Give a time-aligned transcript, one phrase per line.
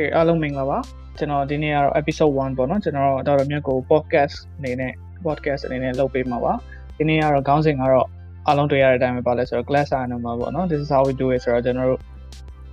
[0.00, 0.78] ကဲအားလုံးမင်္ဂလာပါ
[1.18, 4.92] ကျွန်တော်ဒီနေ့ကတော့ episode 1ပေါ့နော်ကျွန်တော်တော့တော်တော်များကို podcast အနေနဲ့
[5.26, 6.52] podcast အနေနဲ့လုပ်ပေးမှာပါ
[6.98, 8.06] ဒီနေ့ကတော့ခေါင်းစဉ်ကတော့
[8.46, 12.00] အားလုံးတွေ့ရတဲ့အတိုင်းပဲပါလဲဆိုတော့ glass animal ပေါ့နော် this is how we do it ဆိုတော့ကျွန်တော်တို့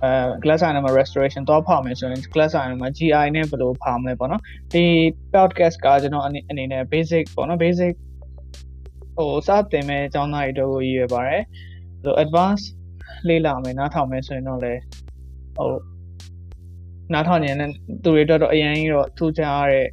[0.04, 0.10] အဲ
[0.42, 4.42] glass animal restoration တော့ဖောက်မယ်ဆိုရင် glass animal GI နဲ့ဘယ်လိုဖောက်မလဲပေါ့နော်
[4.72, 4.84] ဒီ
[5.34, 7.94] podcast ကကျွန်တော်အနေနဲ့ basic ပေါ့နော် basic
[9.16, 11.42] ဟိုစတင်မဲ့အကြောင်းသားတွေတို့ကိုရည်ရွယ်ပါတယ်
[12.04, 12.66] ဟို advanced
[13.28, 14.74] လေ့လာမယ်နားထောင်မယ်ဆိုရင်တော့လေ
[15.58, 15.70] ဟို
[17.12, 17.70] နားထောင်နေတဲ့
[18.04, 19.86] သူတွေအတွက်တော့အရင်ကြီးတော့ထူးခြားတဲ့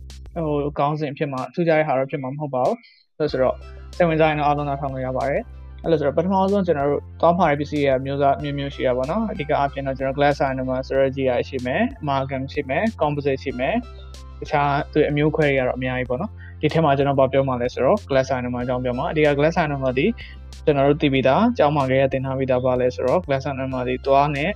[0.46, 2.78] ဟိုကောင်းစဉ်ဖြစ်မှာထူးခြားတဲ့ဟာတော့ဖြစ်မှာမဟုတ်ပါဘူး
[3.18, 3.56] ဆိုဆိုတော့
[3.96, 5.42] စိတ်ဝင်စားရင်တော့အားလုံးနားထောင်လို့ရပါတယ်
[5.84, 13.76] အဲ့လိုဆိုတော့ပထမဆုံးကျွန်တော်တို့တောင်းပါတဲ့ပစ္စည်းရဲ့မျိုးစားမျိုးမျိုးရှိရပါတော့အဓိကအပြင်တော့ကျွန်တော် glass animal strategy ရရှိမယ် amalgam ရှိမယ် composite ရှိမယ်
[14.40, 20.08] တခြားသူအမျိုးခွဲတွေကတော့အများကြီးပေါ့နော်ဒီထဲမှာကျွန်တော်ပြောမှာလဲဆိုတော့ glass animal အကြောင်းပြောမှာအဓိက glass animal ဒီ
[20.66, 24.50] ကျွန်တော်တို့သိပြီးသားကြောင်းမှာကြရတင်ထားပြီးသားပါလဲဆိုတော့ glass animal ဒီသွားနဲ့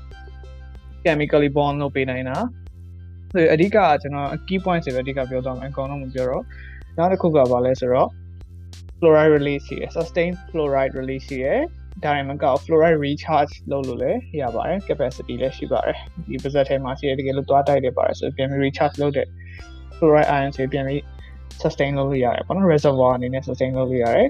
[1.04, 2.38] chemically bond လုပ်ပေးနိုင်တာ
[3.34, 6.44] ဆိုအဓိကကျွန်တော် key points တွေပဲအဓိကပြောသွားမယ်အကောင်တော့မပြောတော့
[6.98, 8.10] နောက်တစ်ခုကဘာလဲဆိုတော့
[9.00, 11.62] fluoride release ရှိရယ် sustained fluoride release ရှိရယ်
[12.04, 15.98] ဒါရင်မကောက် fluoride recharge လုပ်လို့လည်းရပါတယ် capacity လည်းရှိပါတယ်
[16.30, 19.28] ဒီပါဇက်ထဲမှာရှိရတကယ်လို့သွားတိုက်တယ်ပါတယ်ဆိုပြန်ပြီး recharge လုပ်တဲ့
[19.98, 21.02] fluoride ion တွေပြန်ပြီး
[21.62, 24.30] sustain လုပ်လို့ရတယ်ပေါ့နော် reservoir အနေနဲ့ sustain လုပ်လို့ရတယ်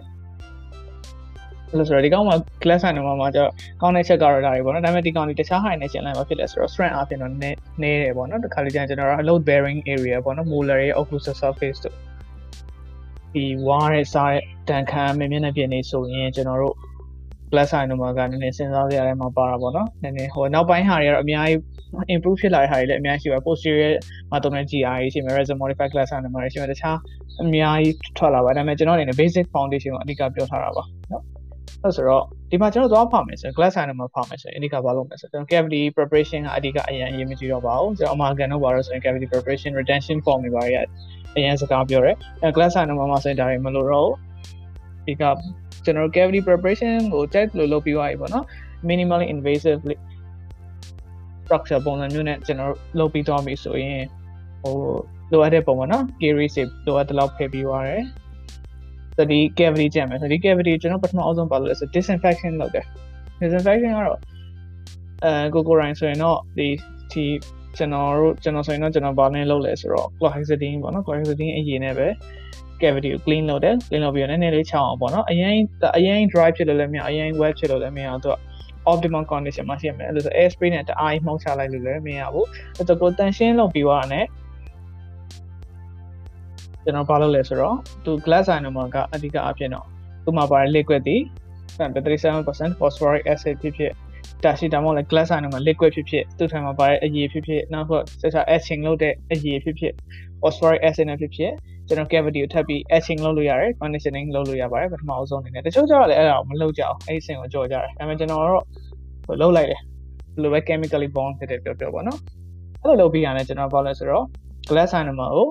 [1.78, 11.80] လို့ဆိုတော့ဒီကောင်မှာ class ဆိုင်မှာမှာကျတော့ကောင်းတဲ့ချက်ကတော့ဒါတွေပေါ့နော်ဒါပေမဲ့ဒီကောင်ဒီတခြား high နဲ့ရှင်းလိုက်မှာဖြစ်လဲဆိုတော့ strength အပြင်တော့နည်းနည်းတယ်ပေါ့နော်တခါလေကျရင်ကျွန်တော်တို့ load bearing area ပေါ့နော် molar ရဲ့ occlusal surface
[11.86, 11.96] တို့
[13.36, 16.76] ဒီဝါးရဲ့စားတဲ့တန်ခမ်းမင်းမျက်နှာပြင်နေဆိုရင်ကျွန်တော်တို့
[17.52, 21.60] plus sign တို့မှာကနည်းနည်းစဉ်းစားရတဲ့မှာပါတာပေါ့နော်နည်းနည်းဟိုနောက်ပိုင်းဟာတွေကတော့အများကြီး
[22.16, 23.94] improve ဖြစ်လာတဲ့ဟာတွေလည်းအများကြီးရှိပါ posterior
[24.32, 26.98] မှာတုံးတဲ့ GI ရှိမယ် resin modified class sign တွေမှာရှိမယ်တခြား
[27.44, 31.24] အများကြီးထွက်လာပါဒါပေမဲ့ကျွန်တော်အနေနဲ့ basic foundation ကိုအဓိကပြောထားတာပါနော်
[31.84, 40.76] အဲ့ဆိုတော့ဒီမှာကျွန်တော်သွားဖောက်မယ်ဆိုရင် glass sign မှာဖောက်မယ်ဆိုရင်အဓိကဘာလုပ်မလဲဆိုတော့ cavity preparation ကအဓိကအရင်အရင်မကြည့်တော့ပါဘူးကျွန်တော် amalgam တော့ပါတော့ဆိုရင် cavity preparation retention form တွေပါရ
[41.36, 44.10] အရင်စကားပြောတယ်အဲ glass sign မှာမှာဆိုရင်ဒါတွေမလို့တော့
[45.06, 45.24] ဒီက
[45.86, 48.46] ကျွန်တော် cavity preparation ကို check လို့လုပ်ပြီးသွားပြီပေါ့နော်
[48.90, 49.80] minimally invasive
[51.46, 54.04] structure ပုံစံမျိုးနဲ့ကျွန်တော်လုပ်ပြီးသွားပြီဆိုရင်
[54.62, 54.76] ဟို
[55.32, 58.04] လိုအပ်တဲ့ပုံပေါ့နော် carry shape လိုအပ်တဲ့လောက်ဖယ်ပြီးသွားတယ်
[59.20, 62.86] ဆိုဒီ cavity ကျန်မယ်ဆိုဒီ cavity ကျွန်တော်ပထမအဆုံးပါလို့လဲဆို disinfection လုပ်တယ်
[63.42, 64.20] disinfection ကတော့
[65.26, 66.68] အဲကိုကိုရိုင်းဆိုရင်တော့ဒီ
[67.12, 67.26] ဒီ
[67.78, 72.08] ကျွန်တော်တို့ကျွန်တော်ဆိုရင်တော့ကျွန်တော်ဘာနဲ့လုပ်လဲဆိုတော့ chlorhexidine ပေါ့နော် chlorhexidine အရင်နဲ့ပဲ
[72.82, 75.54] cavity ကို clean လုပ်တယ် clean လုပ်ပြီးတော့နည်းနည်းလေးချောင်းအောင်ပေါ့နော်အရင်
[75.98, 78.38] အရင် dry ဖြစ်လို့လည်းမရအရင် wet ဖြစ်လို့လည်းမရတော့
[78.92, 84.22] optimum condition မှာရှိရမယ်အဲ့လိုဆို air spray နဲ့တအားမှုန်းချလိုက်လို့လည်းမရဘူးအဲ့တော့ကိုတန်ရှင်းလုပ်ပြီးသွားတာ ਨੇ
[86.84, 87.76] ကျွန်တော်ဘာလုပ်လဲဆိုတော့
[88.06, 89.86] သူ glass animal ကအဓိကအဖြစ်တော့
[90.24, 91.18] သူ့မှာပါတဲ့ liquid ဒီ
[91.80, 93.92] 37% phosphoric acid ဖြစ်ဖြစ်
[94.44, 99.94] ဒါရှိဒါမှမဟုတ်လည်း glass animal liquid ဖြစ်ဖြစ်သူ့ထံမှာပါတဲ့အရည်ဖြစ်ဖြစ်နောက်တော့ဆက်စား etching လုပ်တဲ့အရည်ဖြစ်ဖြစ်
[100.42, 101.52] phosphoric acid နဲ့ဖြစ်ဖြစ်
[101.88, 108.64] ကျွန်တော် cavity ကိုထပ်ပြီး etching လုပ်လို့ရတယ် conditioning လုပ်လို့ရပါတယ်ပထမအဆုံးအနေနဲ့တချို့ကျတော့လည်းအဲ့ဒါကိုမလုပ်ကြအောင်အဲ့ဒီစင်ကိုကြော်ကြတယ်ဒါပေမဲ့ကျွန်တော်တော့
[109.26, 109.82] ဟိုလုပ်လိုက်တယ်
[110.34, 112.20] ဘယ်လိုပဲ chemically bond ဖြစ်တဲ့ပြောပြောပေါ့နော်
[112.82, 114.26] အဲ့လိုလုပ်ပြီးရတယ်ကျွန်တော်ဘာလဲဆိုတော့
[114.70, 115.48] glass animal ကို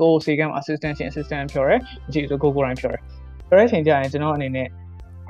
[0.00, 1.76] ကိုစီကံ assistant ရှင် assistant ပြောရဲ
[2.08, 2.98] အကြည့်ဆိုကိုကိုတိုင်းပြောရဲ
[3.48, 4.68] ပြောတဲ့အချိန်ကျရင်ကျွန်တော်အနေနဲ့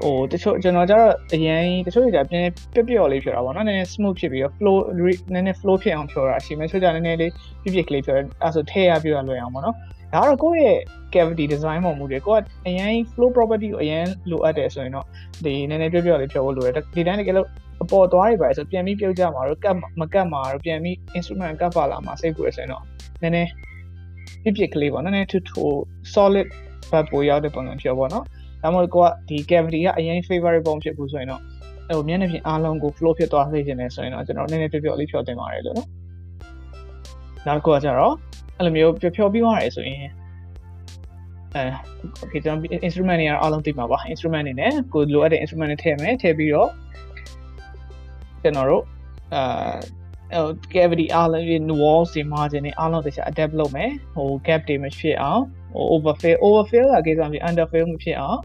[0.03, 4.77] ဟိုတချို့ကျွန်တော်ကျတော့အရင်တချို့ကြပြင်းပြပျော်လေးဖြောတာပေါ့နော်နည်းနည်း smooth ဖြစ်ပြီးတော့ flow
[5.35, 7.33] နည်းနည်း flow ဖြစ်အောင်ဖြောတာရှိမယ်ဆိုကြနည်းနည်းလေး
[7.63, 9.75] ပြပြကလေးဖြောတယ်အဲဆိုထည့်ရပြရလွယ်အောင်ပေါ့နော်
[10.13, 10.79] ဒါကတော့ကိုယ့်ရဲ့
[11.15, 15.07] cavity design ပုံမူတွေကိုကအရင် flow property ကိုအရင်လိုအပ်တယ်ဆိုရင်တော့
[15.45, 17.49] ဒီနည်းနည်းပြပျော်လေးဖြောဖို့လိုတယ်ဒီတိုင်းတကယ်လို့
[17.83, 22.83] အပေါ်သွားတွေပါဆိုပြန်ပြီးပြုတ်ကြမှာတော့ကတ်မကတ်မှာတော့ပြန်ပြီး instrument ကတ်ပါလာမှာစိတ်ပူရဆိုရင်တော့
[23.23, 23.51] နည်းနည်း
[24.57, 25.65] ပြပြကလေးပေါ့နည်းနည်းထူထူ
[26.15, 26.49] solid
[26.91, 28.25] ဘတ်ပိုရောက်တဲ့ပုံစံဖြောပေါ့နော်
[28.63, 31.43] ဒါမှမဟုတ်ကိုကဒီ cavity ကအရင် favorite ပုံဖြစ်ဘူးဆိုရင်တော့
[31.97, 35.89] ဟိုမျက်နှာပြင်အားလုံးကို flow ဖြစ်သွားစေချင်တယ်ဆိုရင်တော့ကျွန်တော်နည်းနည်းပြပြလေးဖြောတင်ပါတယ်လို့နော်
[37.47, 38.15] နောက်တစ်ခုကကျတော့
[38.57, 40.01] အဲ့လိုမျိုးဖြောဖြောပြီးသွားတယ်ဆိုရင်
[41.55, 41.63] အဲ
[42.23, 46.71] okay ကျွန်တော် instrument တွေအားလုံးသိမှာပါ instrument တွေနဲ့ကိုလိုအပ်တဲ့ instrument တွေထည့်မယ်ထည့်ပြီးတော့
[48.43, 48.85] ကျွန်တော်တို့
[49.35, 49.75] အာ
[50.75, 51.45] cavity အားလုံး
[51.81, 55.43] wall စီ margin တွေအားလုံးတခြား adapt လုပ်မယ်ဟို gap တွေမဖြစ်အောင်
[55.75, 58.39] ဟို overfill overfill ကကိစ္စမရှိ underfill မဖြစ်အောင်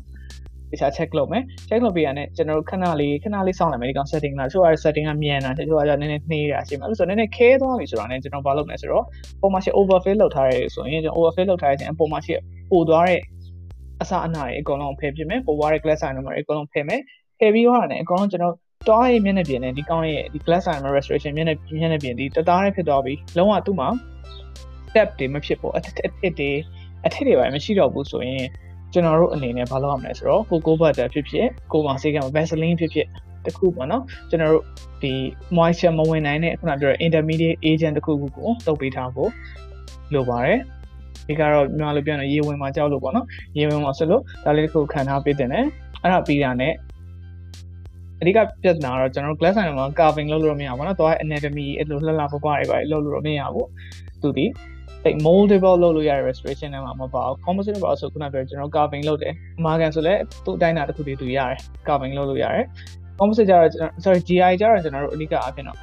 [0.71, 9.05] တခြား check လုပ်မယ် check လုပ်ပြီးရတဲ့ကျွန်တော်တို့ခဏလေးခဏလေးစောင့်လိုက်မယ်ဒီကောင် setting လားတချို့က setting ကမြန်တာတချို့ကနည်းနည်းနှေးတာရှိမှာအဲ့ဆိုနည်းနည်းခဲသွားပြီဆိုတာနဲ့ကျွန်တော်ဘာလုပ်မလဲဆိုတော့
[9.41, 12.33] ပုံမှန်ရှိ overfill လုပ်ထားရဲဆိုရင်ကျွန်တော် overfill လုပ်ထားရဲခြင်းပုံမှန်ရှိ
[12.71, 13.21] ပို့သွားတဲ့
[14.01, 17.01] အစအနာတွေအကုန်လုံးဖယ်ပြမယ်ပို့သွားတဲ့ glass sign တွေအကုန်လုံးဖယ်မယ်
[17.39, 18.53] ဖယ်ပြီးတော့လည်းအကုန်လုံးကျွန်တော်
[18.87, 23.87] တောင်းရဲ့မျက်နှာပြင်နဲ့ဒီကောင်းရဲ့ဒီ glass animal restoration မျက်နှာမျက်နှာပြင်ဒီတသားနဲ့ဖြစ်သွားပြီလုံးဝသူ့မှာ
[24.89, 26.49] step တွေမဖြစ်ဘူးအထက်အထက်တွေ
[27.05, 28.45] အထက်တွေပါမရှိတော့ဘူးဆိုရင်
[28.93, 33.07] ကျွန်တော်တို့အနေနဲ့ဘာလုပ်ရမလဲဆိုတော့ကိုကိုဘတ်တာဖြစ်ဖြစ်ကိုမောင်စေးက Vaseline ဖြစ်ဖြစ်
[33.45, 34.63] တစ်ခုပေါ့နော်ကျွန်တော်တို့
[35.03, 35.13] ဒီ
[35.57, 39.29] moisture မဝင်နိုင်တဲ့ခုနပြောတဲ့ intermediate agent တစ်ခုခုကိုတုပ်ပေးထားဖို့
[40.13, 40.59] လိုပါတယ်
[41.27, 43.25] ဒီကတော့မြန်မာလိုပြောရင်ရေဝင်မှာကြောက်လို့ပေါ့နော်
[43.57, 45.65] ရေဝင်မှာဆိုလို့ဒါလေးတစ်ခုခံထားပေးတင်တယ်
[46.01, 46.73] အဲ့ဒါပြီးတာနဲ့
[48.23, 53.67] အဓိကပြဿနာကတော့ကျွန်တော်တို့ glass sign မှာ carving လုပ်လို့မရဘူးပေါ့နော်တော့ anatomy အဲ့လိုလှလှပပတွေပါလုပ်လို့မရဘူး
[54.21, 54.45] သူဒီ
[55.03, 62.65] တိတ် moldable လုပ်လို့ရတဲ့ restoration ထဲမှာမပါဘူး composite ပါဆိုခုနပြောကျွန်တော် carving လုပ်တယ်အမာကန်ဆိုလည်းသူ့အတိုင်းတာတစ်ခုတည်းသူရတယ် carving လုပ်လို့ရတယ်
[63.19, 63.67] composite ကျတော့
[64.03, 65.77] sorry GI ကျတော့ကျွန်တော်တို့အဓိကအဖြစ်တော့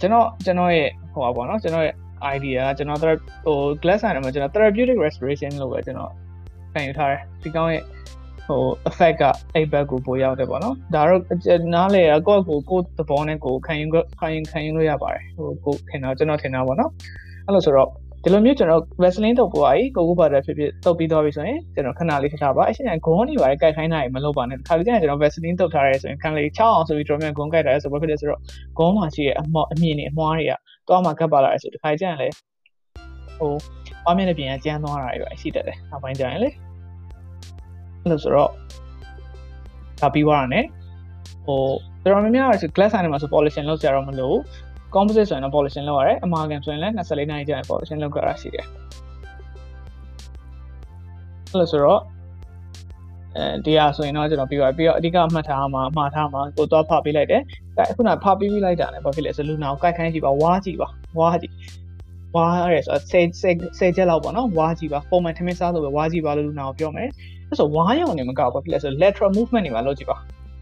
[0.00, 1.94] ကျွန်တော်ကျွန်တော်ရဲ့ဟိုပါပေါ့နော်ကျွန်တော်ရဲ့
[2.34, 6.12] idea ကကျွန်တော်ဟို glass sign မှာကျွန်တော် therapeutic restoration လို့ပဲကျွန်တော်
[6.72, 7.82] ခံယူထားတယ်ဒီကောင်းရဲ့
[8.46, 11.20] ဟို effect ကအဲ့ဘက်ကိုပိုရောက်တယ်ပေါ့နော်ဒါတော့
[11.74, 13.86] နားလေကိုယ့်ကိုကိုယ်သဘောနဲ့ကိုယ်ခံယူ
[14.20, 16.90] ခံယူခံယူလို့ရပါတယ်ဟိုကိုခင်တော့ကျွန်တော်ထင်တာပေါ့နော်
[17.46, 17.90] အဲ့လိုဆိုတော့
[18.24, 28.40] ဒီလိုမျိုးကျွန်တော် Vaseline တုပ်ပေါ်ကြီးကိုကိုပါတဲ့ဖြစ်ဖြစ်တုပ်ပြီးသွားပြီဆိုရင်ကျွန်တော်ခဏလေးထားပါအရှင်ကဂုံးနေပါတယ်ကြိုက်ခိုင်းတာကြီးမလုပ်ပါနဲ့ခါလေးကျရင်ကျွန်တော် Vaseline တုပ်ထားရဲဆိုရင်ခံလေးချောင်းအောင်ဆိုပြီးကျွန်တော်မြန်ဂုံးကြိုက်တာလဲဆိုဘာဖြစ်လဲဆိုတော့
[28.78, 30.52] ဂုံးမှာရှိတဲ့အမော့အမြင်တွေအမွှားတွေက
[30.88, 32.28] တော့မှကပ်ပါလာရဲဆိုဒီခါကျရင်လေ
[33.38, 33.52] ဟို
[34.08, 36.65] အမြင်နဲ့ပြင်ကျန်းသွားတာတွေပဲရှိတတ်တယ်နောက်ပိုင်းကျရင်လေအဲ့
[38.10, 38.50] လိုဆိုတော့
[40.00, 40.60] ဒါပြီးသွားတာ ਨੇ
[41.46, 41.60] ဟို
[42.02, 44.36] တော်တော်များများဆို glass sign မှာဆို polishing လုပ်ကြရတော့မလို့
[44.94, 48.66] composite ဆိုရင်တော့ polishing လုပ်ရတယ်အမာကန်ဆိုရင်လည်း24နာရီကြာရင် polishing လုပ်ကြရရှိတယ်
[51.50, 52.00] အဲ့လိုဆိုတော့
[53.36, 57.42] အဲဒီဟာဆိုရင်တော့ကျွန်တော်ပြီးပါပြီးတော့အဓိကမှတ်ထားမှာမှားထားမှာကိုသွားဖပေးလိုက်တယ်
[57.76, 60.88] အဲခုနဖပေးပြီးလိုက်တာလည်းဘာဖြစ်လဲဆိုလူနာကိုကိုက်ခိုင်းကြည့်ပါဝါးကြည့်ပါ
[61.18, 61.54] ဝါးကြည့်
[62.34, 67.08] ဝါးရဲဆိုဆယ်ဆယ်ဆယ်ချက်လောက်ပေါ့နော်ဝါးကြည့်ပါပုံမှန်ထမင်းစားလို့ပဲဝါးကြည့်ပါလို့လူနာကိုပြောမယ်
[67.48, 70.16] အဲ့ဆိုဝါးရောင်နေမကောက်ဘာဖြစ်လဲဆို lateral movement တွေပါလုပ်ကြည့်ပါ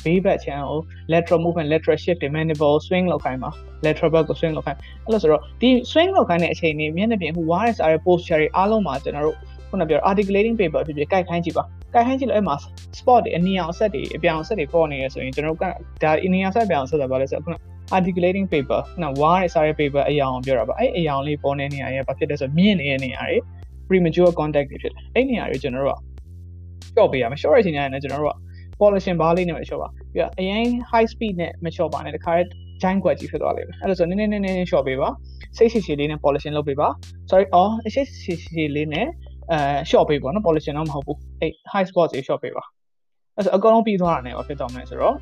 [0.05, 0.81] ဘေးဘက်ချမ်းကို
[1.13, 3.51] lateral movement lateral shift တွေ mandible swing လောက်ခိုင်းပါ
[3.85, 9.37] lateral back ကို swing လောက်ခိုင်းအဲ့လိုဆိုတော့ဒီ swing လောက်ခိုင်းတဲ့အချိန်นี้မျက်နှာပြင်ဟို wire စားတဲ့ posture တွေအားလုံးမှာကျွန်တော်တို့
[9.71, 11.65] ခုနပြော articulating paper ဖြစ်ဖြစ်ကိုက်ခိုင်းကြည့်ပါ
[11.95, 12.57] ကိုက်ခိုင်းကြည့်လို့အဲ့မှာ
[12.99, 15.65] spot တွေအနီအောင်ဆက်တွေအပြောင်ဆက်တွေပေါ်နေရဆိုရင်ကျွန်တော်တို့က
[16.03, 17.55] ဒါအနီအောင်ဆက်ပြောင်ဆက်တာပါလဲဆိုတော့ခုန
[17.97, 23.39] articulating paper ခုန wire စားတဲ့ paper အယောင်ပြောတာပါအဲ့အယောင်လေးပေါ်နေနေရရဲ့ဘာဖြစ်လဲဆိုတော့မြင့်နေတဲ့နေရာတွေ
[23.89, 26.14] premature contact တွေဖြစ်တယ်အဲ့နေရာတွေကျွန်တော်တို့က
[26.95, 28.37] ရှော့ပေးရမယ်ရှော့ရတဲ့အချိန်ကျရင်လည်းကျွန်တော်တို့က
[28.81, 32.49] polishing bar လေးနဲ့ပဲလျှော့ပါပြီးတော့အရင် high speed နဲ့မလျှော့ပါနဲ့တခါတည်း
[32.83, 35.09] giant ကွက်ကြီးဖြစ်သွားလိမ့်မယ်အဲ့ဒါဆိုနည်းနည်းနည်းနည်းလျှော့ပေးပါ
[35.57, 36.89] စိတ်ရှိရှိလေးနဲ့ polishing လုပ်ပေးပါ
[37.31, 39.07] sorry အော်စိတ်ရှိရှိလေးနဲ့
[39.53, 39.59] အဲ
[39.91, 42.65] short ပေးပါနော် polishing တော့မဟုတ်ဘူးအဲ့ high spot ကြီး short ပေးပါ
[43.37, 45.17] အဲ့ဆိုအကုန်လုံးပြီးသွားတာနဲ့ဖြစ်သွားမယ်ဆိုတော့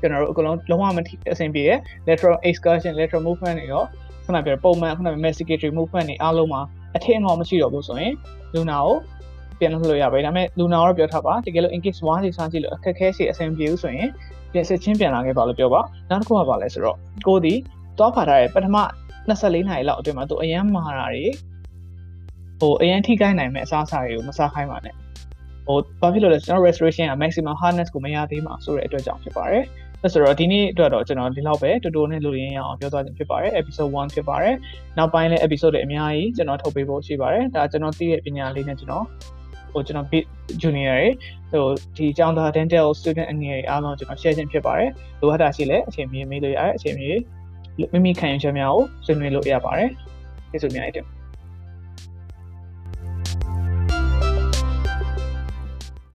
[0.00, 0.98] ကျွန်တော်တို့အကုန်လုံးလုံးဝမ
[1.32, 1.70] အဆင်ပြေရ
[2.08, 3.84] lateral excursion lateral movement တွေရော
[4.24, 6.60] ခုနပြောပုံမှန်ခုနပြော masticatory movement တွေအားလုံးမှာ
[6.96, 8.12] အထင်အောင်မရှိတော့ဘူးဆိုရင်
[8.54, 8.96] လူနာကို
[9.60, 14.08] ပြန်လုပ်လို့ရပါတယ်ဒါပေမဲ့လူနာတော့ပြောထားပါတကယ်လို့ in case 1စီစားကြည့်လို့အခက်ခဲစီအဆင်ပြေဘူးဆိုရင်
[14.52, 15.80] ပြန်စစ်ချင်းပြန်လာခဲ့ပါလို့ပြောပါ
[16.10, 16.96] နောက်တစ်ခုကပါလဲဆိုတော့
[17.26, 17.54] ကိုဒီ
[17.98, 18.76] တော့ဖာထားတဲ့ပထမ
[19.28, 21.26] 24နာရီလောက်အတွင်းမှာသူအရန်မာတာတွေ
[22.60, 24.94] ဟိုအရန်ထိခိုက်နိုင်မဲ့အစားအစာတွေကိုမစားခိုင်းပါနဲ့
[25.66, 29.64] ဟိုဘာဖြစ်လို့လဲကျွန်တော် restoration က maximum hardness ကိုမရသေးမှာဆိုတဲ့အတွက်ကြောင့်ဖြစ်ပါတယ်
[30.02, 34.54] အဲ့ဆိုတော့ဒီနေ့အတွက်တော့ကျွန်တော်ဒီလောက်ပဲတူတူနဲ့လူရင်းရအောင်ပြောသွားခြင်းဖြစ်ပါတယ် episode 1ဖြစ်ပါတယ်
[34.98, 39.06] နောက်ပိုင်းလည်း episode တွေအများကြီးကျွန်တော်ထုတ်ပေးဖို့ရှိပါတယ်ဒါကျွန်တော်သိတဲ့ပညာလေးနဲ့ကျွန်တော်
[39.72, 40.24] ဟိုကျွန်တော် bit
[40.62, 41.00] junior
[41.50, 44.90] တွေဟိုဒီကျောင်းသား dental student အနေနဲ့အားလုံးကျွန်တော် share ခြင်းဖြစ်ပါတယ်
[45.20, 47.08] လိုအပ်တာရှိလဲအချိန်မီမေးလို့ရတယ်အချိန်မီ
[47.92, 49.90] မိမိခံယူချက်များကိုဆွေးနွေးလို့ရပါတယ်
[50.50, 51.19] ကျေးဇူးများတင်